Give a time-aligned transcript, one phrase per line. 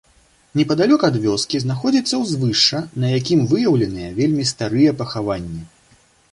[0.59, 5.63] Непадалёк ад вёскі знаходзіцца ўзвышша, на якім выяўленыя вельмі старыя пахаванні.